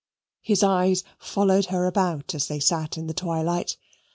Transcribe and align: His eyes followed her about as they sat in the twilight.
His 0.41 0.63
eyes 0.63 1.03
followed 1.19 1.67
her 1.67 1.85
about 1.85 2.33
as 2.33 2.47
they 2.47 2.59
sat 2.59 2.97
in 2.97 3.05
the 3.05 3.13
twilight. 3.13 3.77